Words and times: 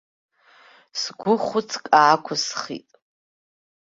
Сгәы 0.99 1.33
хәыцк 1.45 1.83
аақәысхит. 1.99 2.87